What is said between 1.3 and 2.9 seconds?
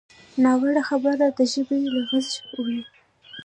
د ژبې لغزش وي